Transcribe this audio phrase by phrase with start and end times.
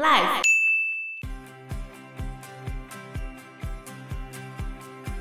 [0.00, 0.42] Life。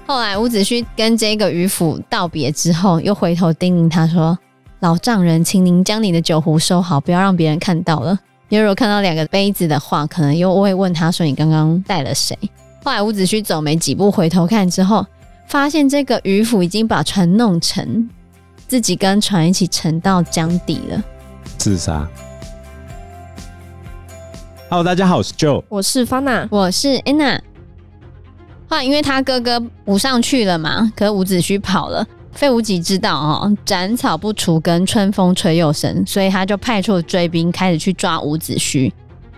[0.08, 4.40] 后来伍子胥跟这个渔夫道别之后，又回头叮咛他说
[4.80, 8.18] ：“老丈人，请您将你的酒壶收好，不要让别人看到了。
[8.48, 12.38] 因为如果看到两个杯子的话，可能又会问他说你刚刚带了谁。”
[12.82, 15.06] 后来伍子胥走没几步，回头看之后，
[15.46, 18.10] 发现这个渔夫已经把船弄沉，
[18.66, 21.04] 自己跟船一起沉到江底了，
[21.58, 22.08] 自杀。
[24.72, 27.40] Hello，大家好，我是 Joe，我是 Fana，我是 Anna。
[28.68, 32.06] 后来因为他哥哥补上去了嘛，可是伍子胥跑了。
[32.34, 38.92] 费无极知道哦，斩草不除根，春风吹又生，所以他就派出追兵开始去抓伍子胥。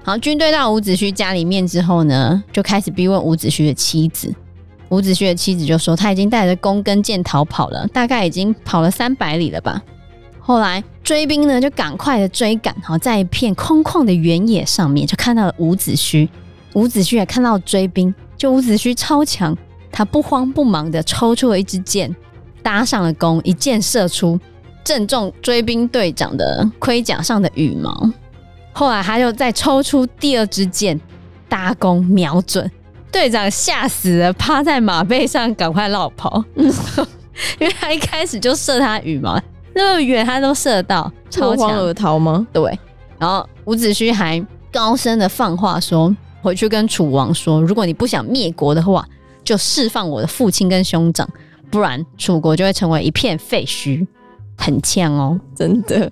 [0.04, 4.36] 好，军队到伍子胥家里面之后呢，就开始逼问伍子胥的妻子。
[4.90, 9.82] 伍子胥的妻子就说，他已经带着弓跟箭逃跑了，大概已经跑了三百里了吧。
[10.52, 16.28] 后来追兵呢，就赶快的追赶，好，在一片空旷的原野上面，就看到了伍子胥。
[16.74, 19.58] 伍子胥也看到追兵，就伍子胥超强，
[19.94, 22.14] 他不慌不忙的抽出了一支箭，
[22.62, 24.38] 搭上了弓，一箭射出，
[24.84, 28.12] 正中追兵队长的盔甲上的羽毛。
[28.74, 31.00] 后来他又再抽出第二支箭，
[31.48, 32.70] 搭弓瞄准，
[33.10, 36.44] 队长吓死了，趴在马背上赶快落跑，
[37.58, 39.42] 因为他一开始就射他羽毛，
[39.74, 42.46] 那么远他都射到，落荒而逃吗？
[42.52, 42.80] 对。
[43.18, 49.06] 然后伍子胥还高声的放话说，回去跟楚王说，如果你不想灭国的话，
[49.44, 51.28] 就释放我的父亲跟兄长，
[51.70, 54.06] 不然楚国就会成为一片废墟。
[54.58, 56.12] 很呛哦，真的。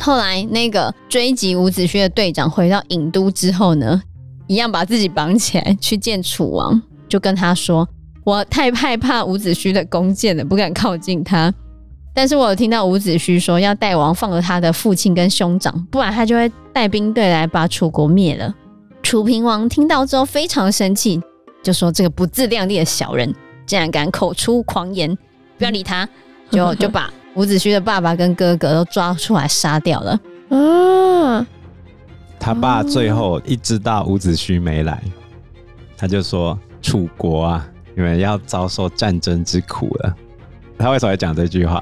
[0.00, 4.00] 后来，那个追击伍子胥的队长回到郢都之后呢，
[4.46, 7.88] 一样把自己绑起来去见楚王，就跟他说
[8.24, 11.52] ：“我太害怕伍子胥的弓箭了，不敢靠近他。
[12.18, 18.52] 但是我有听到伍子胥说要代王放了他的父亲跟兄长，不然他就会带兵队来把楚国灭了。”
[19.04, 21.22] 楚平王听到之后非常生气，
[21.62, 23.32] 就说：“这个不自量力的小人，
[23.64, 25.16] 竟然敢口出狂言，
[25.58, 26.08] 不要理他，
[26.50, 31.46] 就 就把。”伍子胥的爸爸跟哥哥都抓出来杀掉了啊！
[32.40, 35.00] 他爸最后一知道伍子胥没来，
[35.96, 40.12] 他就说：“楚国啊，你们要遭受战争之苦了。”
[40.76, 41.80] 他为什么要讲这句话？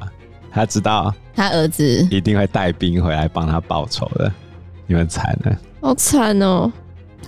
[0.56, 4.32] 他知道他儿子一定会带兵回来帮他报仇的。
[4.86, 6.72] 你们惨了，好惨哦！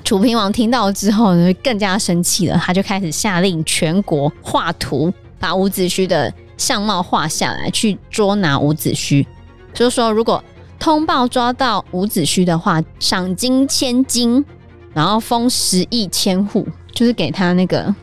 [0.02, 6.32] 楚平王听到之后呢，更加生气了，他就开始下令全国画图，把伍子胥的。
[6.56, 9.24] 相貌画下来，去捉拿伍子胥。
[9.72, 10.42] 就是说，如果
[10.76, 14.44] 通报抓到伍子胥的话，赏金千金，
[14.92, 17.94] 然后封十亿千户，就是给他那个。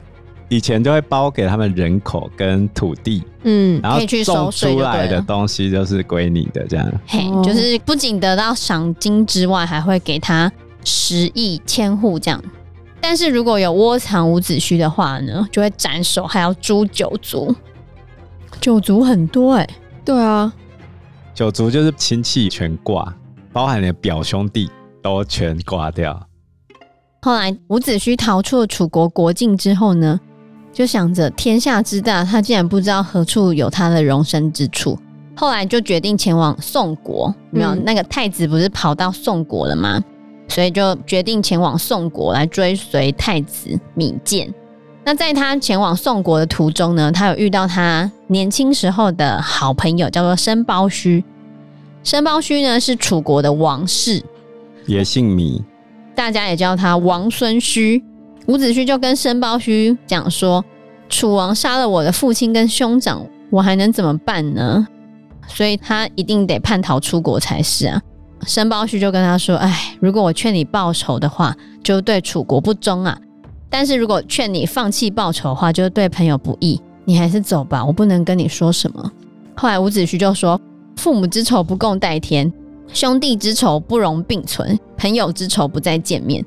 [0.56, 6.90] 以前就会包给他们人口跟土地，嗯，然后种出来的东西就是归你的，这样。
[7.06, 10.50] 嘿，就是不仅得到赏金之外，还会给他
[10.86, 12.42] 十亿千户这样。
[13.02, 17.54] 但是如果有窝藏伍子胥的话呢，就会斩首，还要诛九族。
[18.62, 20.54] 九族很多哎、欸，对啊，
[21.34, 23.14] 九族就是亲戚全挂，
[23.52, 24.70] 包含你的表兄弟
[25.04, 26.26] 都全挂掉。
[27.24, 30.18] 后来伍子胥逃出了楚国国境之后呢，
[30.76, 35.00] 就想着天下之大，他竟然不知道何处有他的容身之处。
[35.34, 40.04] 后来就决定前往宋国，没有、嗯、那个太子不是跑到宋国了吗？
[40.50, 44.54] 所以就决定前往宋国来追随太子芈见。
[45.06, 51.24] 那在他前往宋国的途中呢，他有遇到他年轻时候的好朋友，叫做申包胥。
[52.04, 54.22] 申包胥呢是楚国的王室，
[54.88, 55.64] 也姓芈，
[56.14, 58.04] 大家也叫他王孙胥。
[58.48, 60.64] 伍子胥就跟申包胥讲说
[61.10, 64.88] ：“楚王杀了我的父亲跟兄长，我还能怎么办呢？
[65.48, 68.02] 所以他一定得叛逃出国才是啊。”
[68.46, 73.18] 申包胥就跟他说：“哎，如果我劝你报仇的话，就对楚国不忠啊。”
[73.68, 79.12] 但是如果劝你放弃报仇的话，就对朋友不义，你还是走吧，我不能跟你说什么。
[79.56, 80.60] 后来伍子胥就说
[80.98, 82.52] ：“父母之仇不共戴天，
[82.94, 86.46] 兄弟之仇不容并存，朋友之仇不再见面。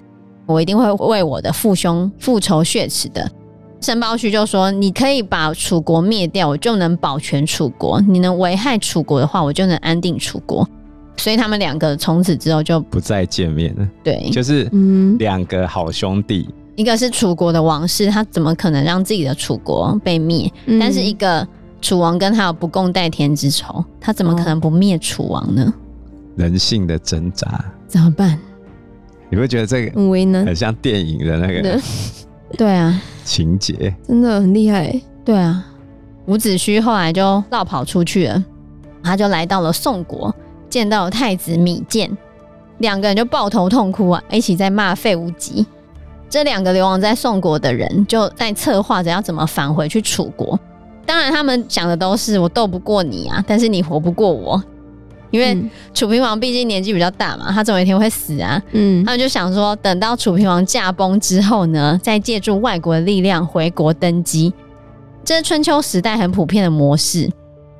[0.49, 3.31] 我一定会为我的父兄复仇雪耻的。”
[3.81, 10.69] 申包胥就说：“你可以把楚国灭掉，我就能保全楚国；你能危害楚国的话，我就能安定楚国。”
[11.17, 13.89] 所以他们两个从此之后就不再见面了。
[14.03, 14.69] 对，就是
[15.19, 16.49] 两个好兄弟。
[16.75, 20.53] 一个是楚国的王室，他怎么可能让自己的楚国被灭？
[20.67, 21.47] 嗯、但是一个
[21.81, 25.73] 楚王跟他有不共戴天之仇，他怎么可能不灭楚王呢？
[26.37, 28.39] 人性的挣扎怎么办？
[29.31, 29.93] 你会觉得这个
[30.45, 31.81] 很像电影的那个？
[32.57, 35.01] 对啊，情节真的很厉害。
[35.25, 35.65] 对啊，
[36.27, 38.43] 伍子胥后来就落跑出去了，
[39.03, 40.35] 他就来到了宋国，
[40.71, 42.11] 见到了太子米健。
[42.79, 45.67] 两个人就抱头痛哭啊，一起在骂费无极。
[46.31, 50.59] 这两个流亡在宋国的人就在策划着要怎么返回去楚国。
[51.05, 54.63] 当然，他们想的都是我斗不过你啊，但是你活不过我，
[55.31, 55.57] 因为
[55.93, 58.63] 楚平王毕竟年纪比较大嘛，他总有一天会死啊。
[58.73, 64.53] 嗯，他们就想说，等到楚平王驾崩之后呢，再借助外国的力量回国登基。
[65.25, 67.31] 这是春秋时代很普遍的模式，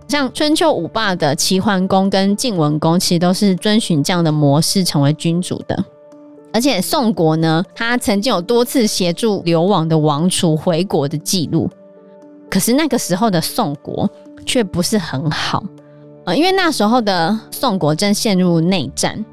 [0.09, 5.85] 像春秋五霸的齐桓公跟晋文公，其实都是遵循这样的模式成为君主的。
[6.53, 11.71] 而且宋国呢，他曾经有多次协助流亡的王储回国的记录。
[12.51, 14.11] 可是那个时候的宋国
[14.47, 15.62] 却不是很好，
[16.29, 19.25] 呃，因为那时候的宋国正陷入内战，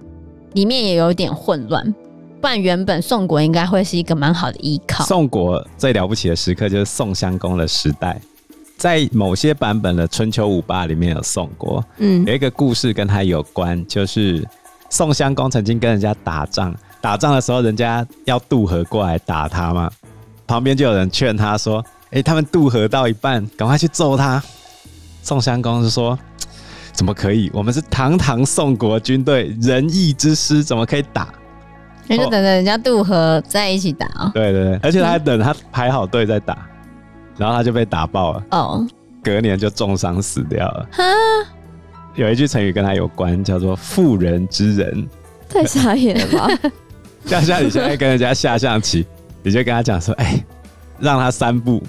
[0.53, 1.93] 里面也有点混乱。
[2.39, 5.03] 不然原本宋国应该会是一个蛮好的依靠。
[5.03, 8.21] 宋国最了不起的时刻就是宋襄公的时代，
[8.77, 14.41] 在某些版本的春秋五霸里面有宋国，嗯，有一个故事跟他有关，就是
[14.89, 16.73] 宋襄公曾经跟人家打仗。
[17.01, 19.91] 打仗的时候，人家要渡河过来打他嘛，
[20.47, 24.41] 旁边就有人劝他说：“哎、欸，他们渡河到一半，赶快去揍他。”
[25.21, 26.17] 宋襄公是说
[26.95, 27.51] ：“怎么可以？
[27.53, 31.27] 我们是堂堂宋国军队，仁义之师，怎么可以打？”
[32.07, 34.31] 那就等着人家渡河在一起打哦。
[34.33, 36.67] 对对对，而且他还等他排好队再打，
[37.37, 38.43] 然后他就被打爆了。
[38.51, 38.87] 哦，
[39.23, 40.87] 隔年就重伤死掉了。
[40.91, 41.03] 哈，
[42.13, 45.07] 有一句成语跟他有关，叫做“妇人之仁”，
[45.49, 46.69] 太傻眼了吧？
[47.25, 49.03] 就像你现在跟人家下象棋，
[49.41, 50.45] 你就跟他讲说：“哎、欸，
[50.99, 51.81] 让他三步，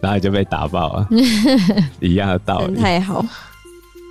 [0.00, 1.08] 然后你就被打爆了。”
[1.98, 2.80] 一样的道理。
[2.80, 3.24] 太好，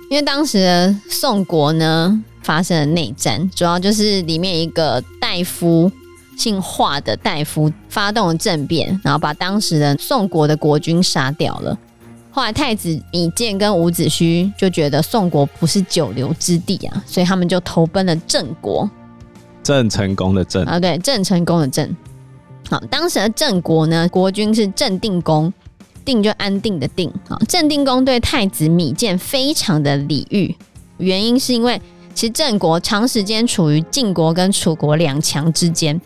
[0.08, 5.90] 因为当时的宋国呢发生了内战，主要就是里面一个大夫
[6.36, 11.76] 姓华的大夫发动了政变，然后把当时的宋国的国君杀掉了。
[12.30, 18.88] 后来太子米建跟伍子胥就觉得宋国不是久留之地啊，所以他们就投奔了郑国。
[19.62, 21.96] 郑成功的郑啊，对，郑成功的郑。
[22.70, 25.52] 好，当时的郑国呢，国君是郑定公，
[26.06, 27.12] 定就安定的定。
[27.28, 30.54] 好，郑定公对太子米见非常的礼遇，
[30.96, 31.78] 原因是因为
[32.14, 36.00] 其实郑国长时间处于晋国跟楚国两强之间，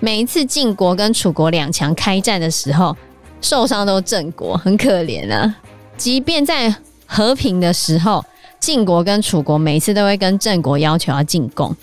[0.00, 2.94] 每一次晋国跟楚国两强开战的时候，
[3.40, 5.56] 受伤都郑国，很可怜啊。
[5.96, 6.74] 即便在
[7.06, 8.22] 和平的时候，
[8.60, 11.74] 晋国跟楚国每次都会跟郑国要求要进贡。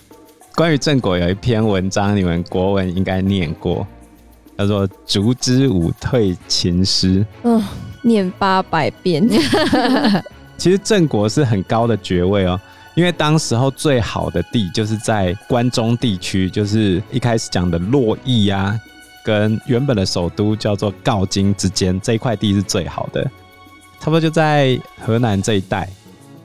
[0.53, 3.88] 关于郑国有一篇文章，你们国文应该念过，
[4.57, 7.19] 叫做《竹之舞退秦师》。
[7.44, 7.63] 嗯，
[8.01, 9.27] 念八百遍。
[10.57, 12.59] 其实郑国是很高的爵位哦，
[12.95, 18.80] 因为当时候最好的地就是在关中地区，就是一开始讲的洛邑啊，
[19.25, 23.24] 跟原本的首都叫做镐京之间这一块地是最好的，
[24.00, 25.89] 差不多就在河南这一带。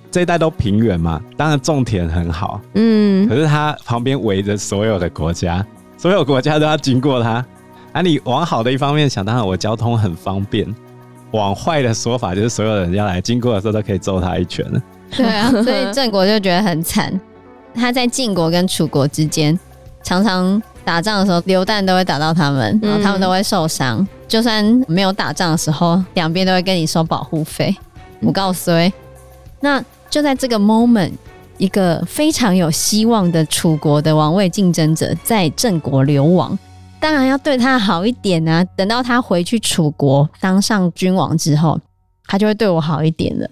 [0.08, 5.66] 这一带都平原嘛，当然种田很好，嗯，可是它旁边围着所有的国家，
[5.98, 7.44] 所有国家都要经过它。
[7.96, 10.66] 啊，你往好的一方面想，当然我交通很方便；
[11.30, 14.66] 往坏的说法，就是所有人要来经过的时候都可以揍他一拳。
[15.16, 17.18] 对啊，所以郑国就觉得很惨。
[17.74, 19.58] 他在晋国跟楚国之间，
[20.02, 23.96] 常常打仗的时候，流弹都会打到他们，然后他们都会受伤。
[24.00, 27.74] 嗯、就算没有打仗的时候，两边都会跟你收保护费。
[28.20, 28.92] 我告诉你，
[29.60, 29.82] 那。
[30.08, 31.10] 就在这个 moment，
[31.58, 36.56] 一个非常有希望的楚国的王位竞争者在郑国流亡，
[37.06, 38.64] 当然要对他好一点啊！
[38.76, 41.78] 等到他回去楚国当上君王之后，
[42.26, 43.48] 他就会对我好一点了。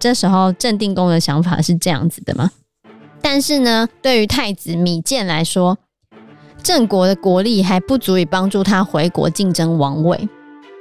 [0.00, 2.50] 这时候郑定公的想法是这样子的吗？
[3.20, 5.78] 但是呢，对于太子芈见来说，
[6.60, 10.28] 郑国的国力还不足以帮助他回国竞争王位。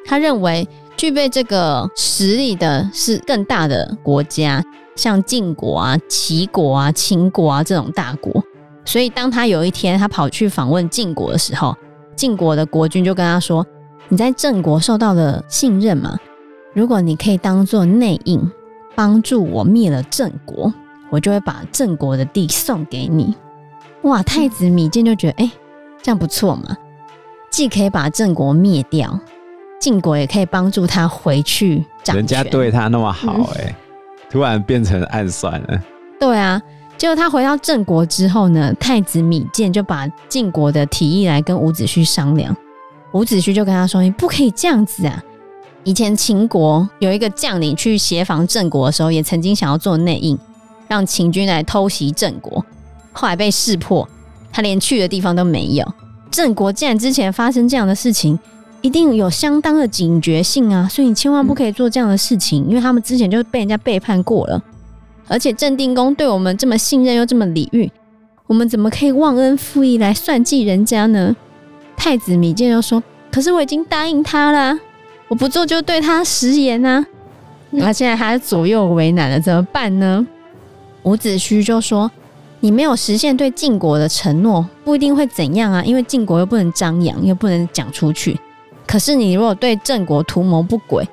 [0.08, 0.68] 他认为
[0.98, 4.64] 具备这个实力的是更大的国家。
[4.96, 8.44] 像晋国啊、齐国啊、秦国啊这种大国，
[8.86, 11.78] 所以当他有一天他跑去访问晋国的时候，
[12.22, 13.66] 晋国的国君就跟他说
[14.08, 16.20] ：“你在郑国受到了信任嘛？
[16.72, 18.52] 如果你可以当做内应，
[18.94, 20.72] 帮助我灭了郑国，
[21.10, 23.34] 我就会把郑国的地送给你。”
[24.04, 24.22] 哇！
[24.22, 25.52] 太子米见就觉得，哎、欸，
[26.04, 26.78] 这样不错嘛，
[27.50, 29.20] 既可以把郑国灭掉，
[29.80, 32.18] 晋国也可以帮助他回去掌权。
[32.18, 33.76] 人家对他那么好、欸，哎、嗯。
[34.30, 35.82] 突然变成暗算了。
[36.20, 36.62] 对啊，
[37.02, 42.56] 结果他回到郑国之后呢，太子芈见就把晋国的提议来跟伍子胥商量。
[43.14, 45.24] 伍子胥就跟他说：“你不可以这样子啊！
[45.84, 50.38] 以前秦国有一个将领去协防郑国的时候，也曾经想要做内应，
[50.88, 52.64] 让秦军来偷袭郑国，
[53.12, 54.08] 后来被识破，
[54.52, 55.94] 他连去的地方都没有。
[56.30, 58.38] 郑国既然之前发生这样的事情。”
[58.84, 64.60] 一定有相当的警觉性啊，所以你千万不可以做这样的事情，因为他们之前就被人家背叛过了。
[65.32, 67.90] 而且郑定公对我们这么信任又这么礼遇，
[68.48, 71.34] 我们怎么可以忘恩负义来算计人家呢？
[71.96, 74.78] 太子米见又说：“可是我已经答应他了，
[75.30, 77.06] 我不做就对他食言啊！
[77.70, 80.28] 那、现在他左右为难了，怎么办呢？”
[81.04, 82.12] 伍子胥就说
[82.60, 88.38] ：“你没有实现对晋国的承诺，不一定会怎样啊，因为晋国又不能张扬，又不能讲出去。
[88.86, 91.08] 可是你如果对郑国图谋不轨，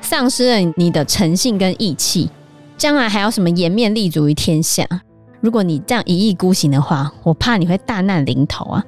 [0.00, 2.30] 丧失了你的诚信跟义气，
[2.76, 4.86] 将来还有什么颜面立足于天下？
[5.40, 8.84] 如果你这样一意孤行的话，我怕你会大难临头啊！”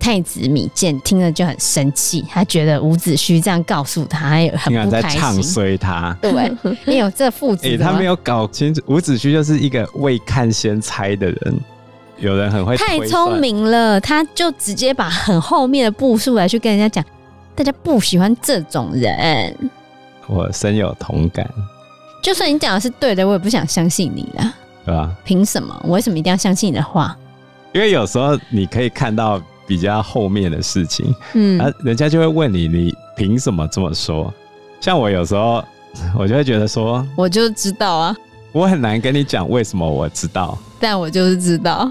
[0.00, 4.90] 太子米健听了就很生气，他觉得伍子胥这样告诉他，他也很不开心。
[4.90, 6.50] 在唱衰他，对，
[6.86, 11.60] 你有这父子、 欸，他没有搞清楚，伍子胥就是一个未看先猜的人。
[12.16, 17.04] 有人很会太聪明了，他就直接把很后面的步数来去跟人家讲，
[17.54, 19.54] 大家不喜欢这种人。
[20.26, 21.46] 我深有同感。
[22.22, 25.10] 就算你讲的是对的，我也不想相信你了，对吧？
[25.24, 25.78] 凭什么？
[25.84, 27.16] 我为什么一定要相信你的话？
[27.72, 29.40] 因为有时候你可以看到。
[29.66, 34.34] 比较后面的事情，嗯，啊，人家就会问你，你凭什么这么说？
[34.80, 35.62] 像我有时候，
[36.18, 38.16] 我就会觉得说，我就知道啊，
[38.50, 41.88] 我很难跟你讲为什么我知道，但我就是知道，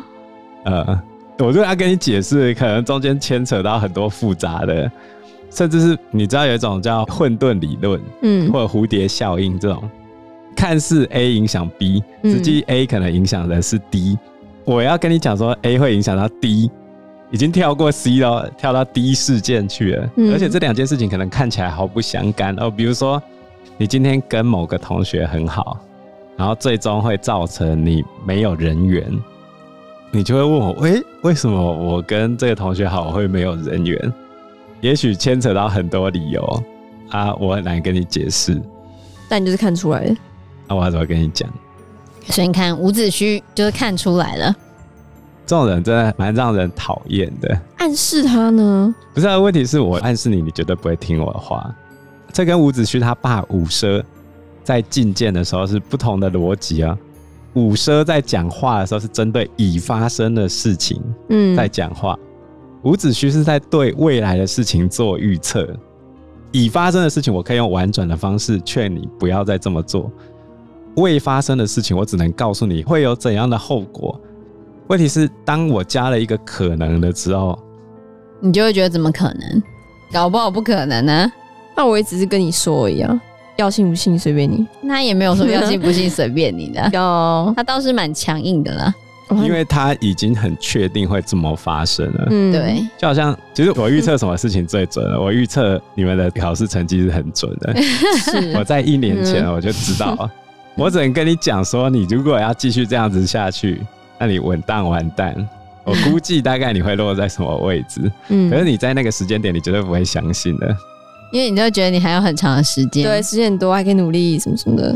[0.65, 1.01] 呃，
[1.37, 4.91] 我就要跟你解释，可能中间牵扯到很多复杂的，
[5.49, 9.89] 甚至是你知道有一种叫混沌理论，嗯，或者蝴蝶效应这种，
[10.59, 14.19] 看似 A 影响 B，实际 A 可能影响的是 D，嗯，
[14.65, 16.69] 我要跟你讲说 A 会影响到 D。
[17.31, 20.09] 已经跳过 C 了，跳到 D 事件去了。
[20.17, 22.69] 嗯、而且这两件事情可能看起来毫不相干哦。
[22.69, 23.21] 比如说，
[23.77, 25.79] 你今天跟某个同学很好，
[26.35, 29.05] 然后最终会造成你没有人缘，
[30.11, 34.13] 你就会问我：喂、欸，为什么我跟这个同学好我会没有人缘？
[34.81, 36.63] 也许牵扯到很多理由
[37.11, 38.61] 啊，我很难跟你解释。
[39.29, 40.13] 但你就是看出来
[40.69, 40.75] 了。
[40.75, 41.49] 那我要怎么跟你讲？
[42.27, 44.55] 所以你看，伍子胥就是看出来了。
[45.45, 47.59] 这种人真的蛮让人讨厌的。
[47.77, 48.93] 暗示他呢？
[49.15, 51.73] 不是啊，问题是我暗示你，你绝对不会听我的话。
[52.31, 54.03] 这跟伍子胥他爸伍奢
[54.63, 56.95] 在觐见的时候是不同的逻辑啊。
[57.55, 62.15] 伍奢在讲话的时候是针对已发生的事情，嗯，在讲话。
[62.83, 65.67] 伍子胥是在对未来的事情做预测。
[66.51, 70.11] 已发生的事情，我可以用婉转的方式劝你不要再这么做。
[70.99, 74.19] 未发生的事情，我只能告诉你会有怎样的后果。
[74.87, 77.57] 问题是，当我加了一个可能的时候，
[78.39, 79.63] 你就会觉得怎么可能？
[80.11, 81.31] 搞不好不可能呢、啊。
[81.75, 83.19] 那我也只是跟你说一样，
[83.57, 84.65] 要信不信随便你。
[84.87, 86.81] 他也没有说要信不信随便你的。
[86.91, 88.93] 有， 他倒是蛮强硬的啦。
[89.43, 92.27] 因为他已经很确定会这么发生了。
[92.31, 92.83] 嗯，对。
[92.97, 95.21] 就好像，其实我预测什么事情最准了？
[95.21, 97.79] 我预测你们的考试成绩是很准的。
[98.17, 98.57] 是。
[98.57, 100.29] 我在一年前我就知道，嗯、
[100.79, 103.81] 我只能跟你讲说，你如果要继续这样子下去。
[104.17, 105.35] 那你稳当完蛋，
[105.83, 108.09] 我估计大概你会落在什么位置？
[108.29, 110.75] 嗯，可是你在那个时间点，你绝对不会相信的，
[111.31, 114.95] 因为你就觉得你还有很长的时间，对，时间很多，还可以努力什么什么的。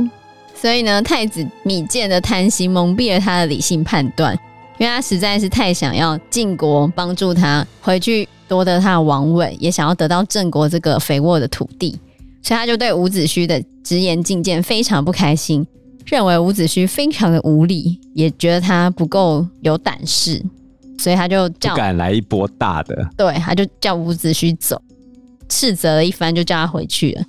[0.53, 4.33] 所以呢，太子米健的贪心蒙蔽了他的理性判断，
[4.77, 11.97] 因为他实在是太想要晋国帮助他回去夺得他的王位，也想要得到郑国这个肥沃的土地，
[12.43, 15.65] 所以他就对伍子胥的直言进谏非常不开心。
[16.05, 20.43] 认为伍子胥非常的无礼，也觉得他不够有胆识，
[20.99, 23.09] 所以他就叫不敢来一波大的。
[23.15, 24.81] 对，他就叫伍子胥走，
[25.47, 27.23] 斥责了一番，就叫他回去了。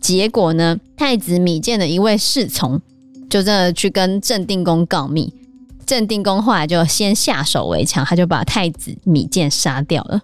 [0.00, 2.80] 结果呢，太子米见的一位侍从
[3.30, 5.32] 就真的去跟郑定公告密，
[5.86, 10.20] 郑定公后来就先下手为强，他就把太子米见杀掉了。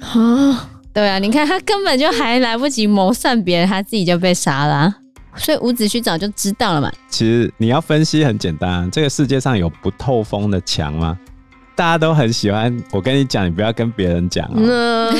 [0.00, 4.96] 啊，对啊，你看他根本就还来不及谋算别人，他自己就被杀了啊。
[5.36, 6.90] 所以伍子胥早就知道了嘛。
[7.08, 11.16] 其实你要分析很简单，这个世界上有不透风的墙吗？
[11.76, 15.14] 大家都很喜欢我跟你讲，你不要跟别人讲哦。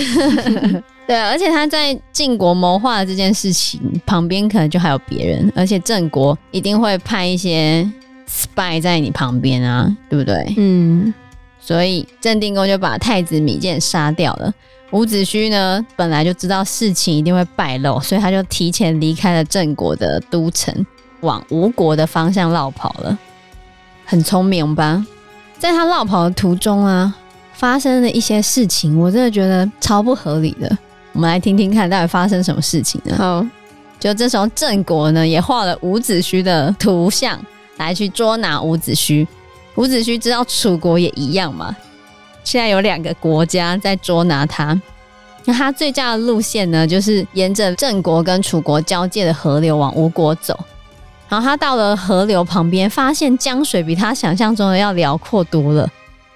[1.06, 7.88] 对，而且他在晋国谋划的这件事情旁边，可能就还有别人，而且郑国一定会派一些
[8.28, 10.52] spy 在你旁边啊，对不对？
[10.56, 11.14] 嗯。
[11.68, 14.50] 所以郑定公就把太子米健杀掉了。
[14.92, 20.74] 伍子胥呢，本来就知道事情一定会败露，所以他就提前离开了郑国的都城，
[21.20, 23.18] 往吴国的方向绕跑了。
[24.06, 25.04] 很聪明吧？
[25.58, 27.14] 在他绕跑的途中啊，
[27.52, 30.74] 发生了一些事情，我真的觉得超不合理的。
[31.12, 33.14] 我们来听听看，到底发生什么事情呢？
[33.14, 33.46] 好，
[34.00, 37.38] 就这时候郑国呢也画了伍子胥的图像，
[37.76, 39.26] 来去捉拿伍子胥。
[39.78, 41.74] 伍子胥知道楚国也一样嘛。
[42.42, 44.80] 现在有两个国家在捉拿他，
[45.44, 50.58] 那他最佳的路线呢，就是沿着郑国跟楚国交界的河流往吴国走。
[51.28, 55.88] 然后他到了河流旁边，发现江水比他想象中的要辽阔多了，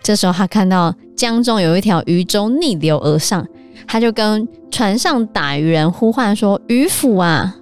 [0.02, 3.44] 这时候他看到江中有一条渔舟逆流而上，
[3.88, 7.56] 他就跟船上打渔人呼唤说：“渔夫啊，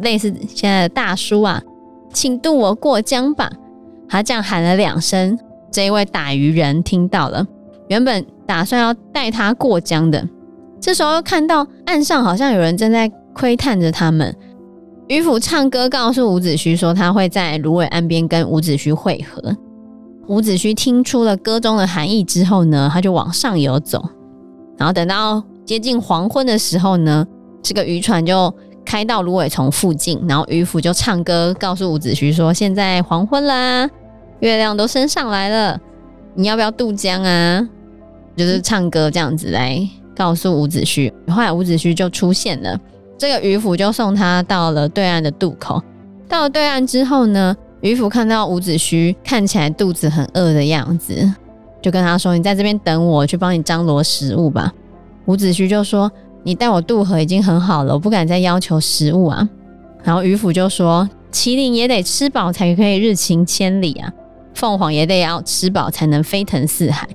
[0.00, 1.60] 类似现在的大叔啊，
[2.12, 3.50] 请渡我过江吧。”
[4.08, 5.38] 他这样喊了两声，
[5.70, 7.46] 这一位打渔人听到了，
[7.88, 10.26] 原本打算要带他过江的，
[10.80, 14.34] 这时候又看到岸上好像有人正在窥探着他们。
[15.08, 19.56] 渔夫唱歌告诉伍子胥说，他会在芦苇岸边跟伍子胥会合。
[20.26, 24.02] 伍子胥听出了歌中的含义之后呢，他就往上游走，
[24.76, 27.26] 然后等到接近黄昏的时候呢，
[27.62, 33.88] 这个渔船就开到芦苇丛附近，然后渔夫就唱歌告诉伍子胥说：“现在黄昏啦，
[34.40, 35.80] 月亮都升上来了，
[36.34, 37.68] 你要不要渡江啊？”
[38.36, 39.80] 就是唱歌这样子来
[40.16, 41.12] 告诉伍子胥。
[41.26, 42.78] 后来伍子胥就出现了，
[43.18, 45.82] 这个渔夫就送他到了对岸的渡口。
[46.28, 51.32] 到了对岸之后呢，渔夫看到伍子胥看起来肚子很饿的样子，
[51.82, 54.72] 就跟他说：“你在这边等我，去帮你张罗食物吧。”
[55.26, 56.10] 伍子胥就说
[56.44, 59.48] ：“你带我渡河已经很好了，我不敢再要求食物啊。”
[60.04, 64.12] 然后渔夫就说：“麒麟也得吃饱才可以日行千里啊，
[64.54, 67.08] 凤凰也得要吃饱才能飞腾四海。”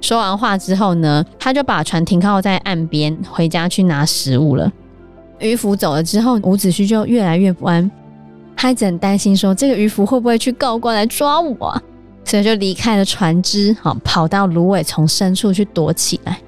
[0.00, 4.70] 说完话之后呢，他就把船停靠在岸边，回家去拿食物了。
[5.38, 7.90] 渔夫走了之后，伍子胥就越来越不安。
[8.56, 11.82] 他一直很担心，说这个渔夫会不会去告官来抓我啊？
[12.24, 16.38] 所以就离开了船只，好跑到芦苇丛深处去躲起来。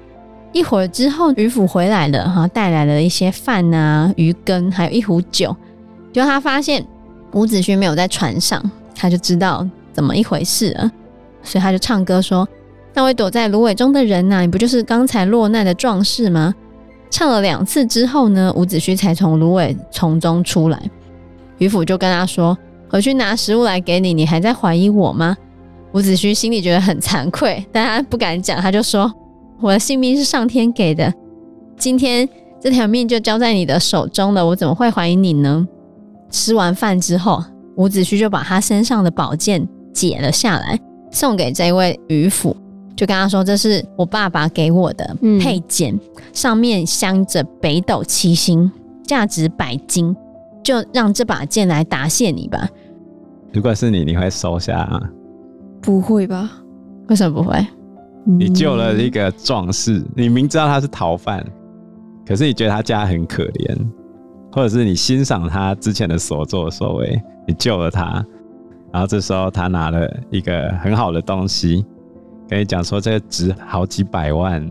[0.53, 5.55] 一会儿之后，渔夫回来了，哈，带来了一些饭啊、鱼羹，还有一壶酒。
[6.13, 6.85] 就他发现
[7.33, 8.63] 伍子胥没有在船上，
[8.95, 10.91] 他就知道怎么一回事啊，
[11.41, 12.45] 所以他就唱歌说
[12.93, 16.53] ：“那位躲在芦苇中的人呐，你不就是刚才落难的壮士吗？”
[17.09, 20.77] 唱了两次之后呢，伍子胥才从芦苇丛中出来。
[21.59, 22.57] 渔夫就跟他说
[22.91, 25.37] ：“回去拿食物来给你，你还在怀疑我吗？”
[25.93, 29.09] 伍子胥心里觉得很惭愧，但他不敢讲，他就说
[29.61, 31.13] ：“我的性命是上天给的，
[31.77, 32.27] 今天
[32.59, 35.65] 这条命就交在你的手中了，我怎么会怀疑你呢？”
[36.29, 37.41] 吃完饭之后，
[37.75, 40.79] 伍子胥就把他身上的宝剑解了下来，
[41.09, 42.55] 送给这位渔夫，
[42.95, 45.99] 就跟他说：“这是我爸爸给我的佩剑，
[46.33, 48.71] 上面镶着北斗七星，
[49.03, 50.15] 价值百金。”
[50.63, 52.67] 就让这把剑来答谢你吧。
[53.53, 54.99] 如果是你，你会收下吗？
[55.79, 56.49] 不会吧？
[57.07, 57.63] 为什么不会？
[58.23, 61.45] 你救了一个壮士，你明知道他是逃犯，
[62.25, 63.77] 可是你觉得他家很可怜，
[64.51, 68.25] 或者是你欣赏他之前的所作所为，你救了他，
[68.95, 71.85] 然后这时候他拿了一个很好的东西，
[72.47, 74.65] 跟你讲说这个值好几百万，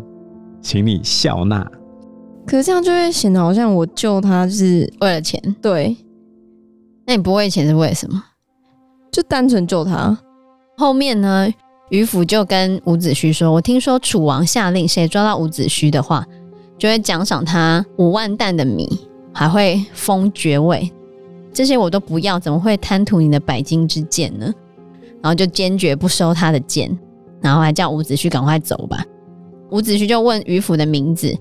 [0.62, 1.62] 请你笑纳。
[2.46, 5.94] 可是这样就会显得好像我救他就是为了钱，对。
[7.06, 8.24] 那你不为钱是为什么？
[9.12, 10.16] 就单纯救他。
[10.78, 11.46] 后面呢，
[11.90, 16.24] 于府就跟伍子胥说：“我听说楚王下令，谁抓到伍子胥的话，
[16.78, 18.88] 就会奖赏他五万担的米，
[19.34, 20.90] 还会封爵位。
[21.54, 24.52] 这些我都不要，怎么会贪图你的百金之剑呢？”
[25.22, 26.94] 然后就坚决不收他的剑，
[27.40, 29.02] 然后还叫伍子胥赶快走吧。
[29.70, 31.34] 伍子胥就问渔夫的名字。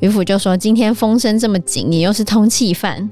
[0.00, 3.10] 渔夫就说：“今天风声这么紧，你又是通缉犯，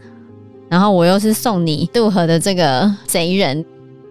[0.69, 3.65] 然后我又是送你渡河的这个贼人，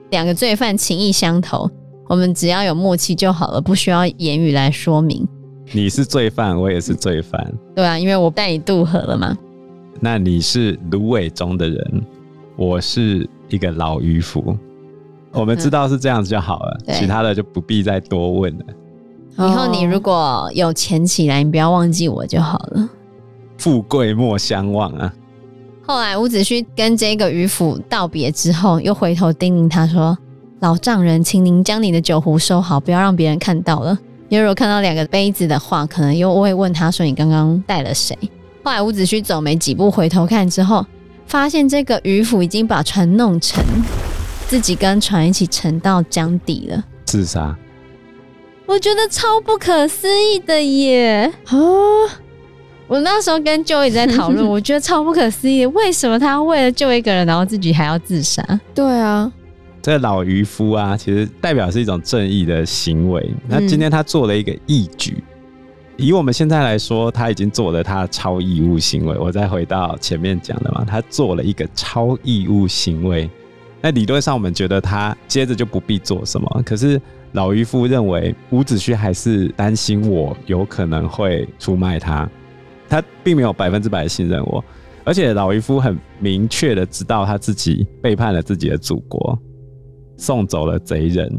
[0.10, 1.69] 两个罪犯情义相投，
[2.10, 5.25] 我们只要有默契就好了，不需要言语来说明。
[5.71, 9.38] 你是罪犯，我也是罪犯，对啊，因为我带你渡河了嘛。
[10.01, 12.03] 那你是芦苇中的人，
[12.58, 14.58] 我是一个老渔夫，
[15.32, 18.65] 我们知道是这样子就好了，其他的就不必再多问了。”
[19.38, 22.89] 以后你如果有钱起来，你不要忘记我就好了。
[23.58, 25.13] 富贵莫相忘啊！
[25.86, 30.18] 后来伍子胥跟这个渔夫道别之后，又回头叮咛他说
[30.62, 33.98] ：“老丈人，请您将你的酒壶收好，不要让别人看到了。
[34.30, 38.18] 因为如果看到两个杯子的话，可能又会问他说你刚刚带了谁。”
[38.63, 40.86] 后来伍子胥走没几步，回头看之后，
[41.36, 43.62] 发现这个渔夫已经把船弄沉，
[44.48, 47.54] 自己跟船一起沉到江底了，自杀。
[48.65, 51.30] 我觉得超不可思议的耶！
[51.48, 51.58] 啊，
[52.88, 58.41] 我那时候跟 Joey 在讨论， 我觉得超不可思议，为什么他为了救一个人，然后自己还要自杀？
[58.74, 59.30] 对啊，
[59.82, 63.30] 这个老渔夫啊，其实代表是一种正义的行为。
[63.50, 65.35] 那今天他做了一个义举，嗯，
[65.97, 69.17] 以我们现在来说，他已经做了他超义务行为。
[69.17, 73.29] 我再回到前面讲的嘛，他做了一个超义务行为。
[73.81, 77.01] 那理论上，我们觉得他接着就不必做什么，可是。
[77.31, 82.29] 老渔夫认为伍子胥还是担心我有可能会出卖他，
[82.88, 84.63] 他并没有百分之百信任我，
[85.03, 89.38] 而且老渔夫很明确的知道他自己背叛了自己的祖国，
[90.15, 91.29] 送走了贼人，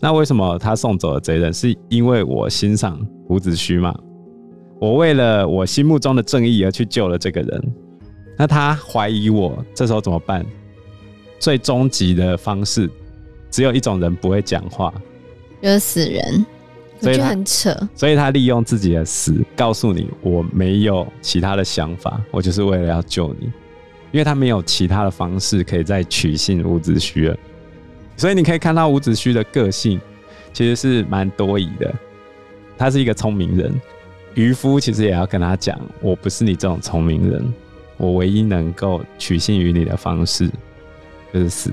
[0.00, 1.52] 那为什么他送走了贼人？
[1.52, 3.94] 是因为我欣赏伍子胥嘛？
[4.80, 7.72] 我为了我心目中的正义而去救了这个人。
[8.36, 10.46] 那他怀疑我，这时候怎么办？
[11.40, 12.88] 最终极的方式，
[13.50, 14.94] 只有一种人不会讲话，
[15.60, 16.46] 就是死人。
[17.00, 17.76] 我觉得很扯。
[17.94, 23.46] 所以他利用自己的死，告诉你我没有其他的想法，我就是为了要救你。
[24.10, 27.36] 因为他没有其他的方式可以再取信伍子胥了。
[28.18, 29.98] 所以你可以看到伍子胥的个性
[30.52, 31.94] 其实是蛮多疑的。
[32.76, 33.80] 他是一个聪明人，
[34.34, 37.54] 渔夫其实也要跟他讲，我不是你这种聪明人。
[37.96, 40.48] 我唯一能够取信于你的方式，
[41.32, 41.72] 就是死。